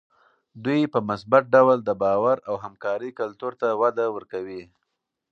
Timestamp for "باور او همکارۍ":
2.01-3.11